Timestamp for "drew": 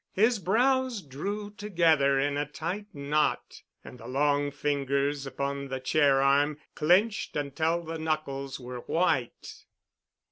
1.03-1.51